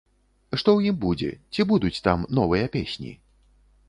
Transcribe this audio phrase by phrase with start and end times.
[0.59, 3.13] Што ў ім будзе, ці будуць там новыя песні?